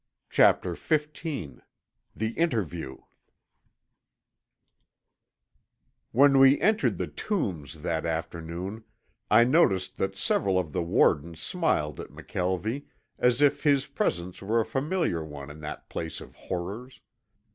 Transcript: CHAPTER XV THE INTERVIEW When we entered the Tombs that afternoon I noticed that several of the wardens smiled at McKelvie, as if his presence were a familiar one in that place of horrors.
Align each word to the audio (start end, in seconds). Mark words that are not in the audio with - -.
CHAPTER 0.31 0.73
XV 0.75 1.13
THE 2.15 2.31
INTERVIEW 2.35 3.03
When 6.11 6.39
we 6.39 6.59
entered 6.59 6.97
the 6.97 7.05
Tombs 7.05 7.83
that 7.83 8.03
afternoon 8.03 8.83
I 9.29 9.43
noticed 9.43 9.97
that 9.97 10.15
several 10.17 10.57
of 10.57 10.73
the 10.73 10.81
wardens 10.81 11.39
smiled 11.39 11.99
at 11.99 12.09
McKelvie, 12.09 12.85
as 13.19 13.43
if 13.43 13.61
his 13.61 13.85
presence 13.85 14.41
were 14.41 14.59
a 14.59 14.65
familiar 14.65 15.23
one 15.23 15.51
in 15.51 15.59
that 15.59 15.87
place 15.87 16.19
of 16.19 16.33
horrors. 16.33 16.99